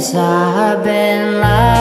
Yes, 0.00 0.14
I've 0.14 0.82
been 0.82 1.40
lying. 1.42 1.79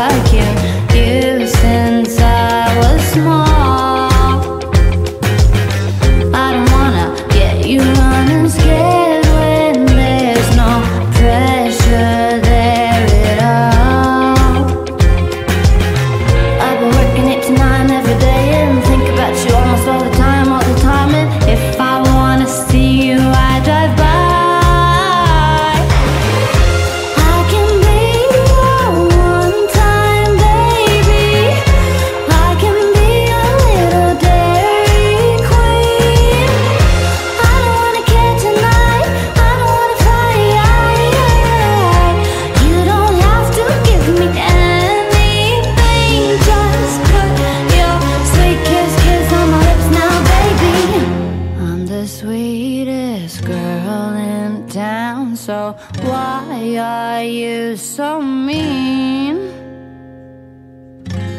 In 54.15 54.67
town. 54.69 55.35
So 55.35 55.75
why 56.01 56.77
are 56.77 57.23
you 57.23 57.77
so 57.77 58.21
mean? 58.21 59.37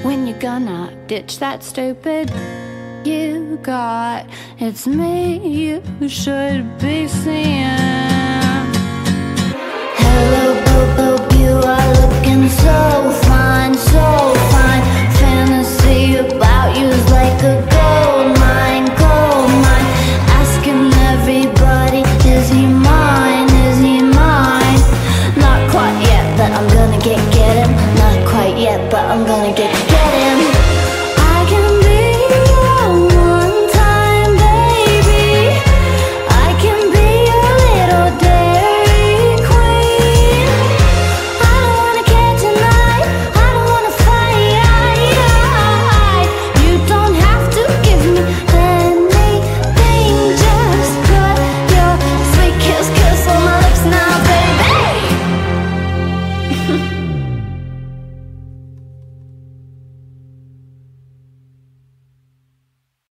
When 0.03 0.27
you 0.27 0.34
gonna 0.34 0.93
ditch 1.06 1.39
that 1.39 1.62
stupid 1.62 2.31
you 3.05 3.59
got? 3.62 4.27
It's 4.59 4.87
me 4.87 5.39
you 5.47 6.09
should 6.09 6.78
be 6.78 7.09
seeing. 7.09 8.09